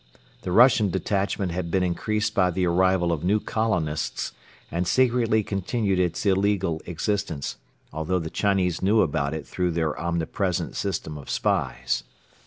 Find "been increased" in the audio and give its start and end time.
1.69-2.33